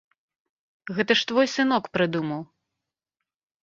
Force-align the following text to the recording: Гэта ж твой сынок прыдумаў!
Гэта 1.01 1.19
ж 1.21 1.29
твой 1.33 1.47
сынок 1.55 1.83
прыдумаў! 1.99 2.41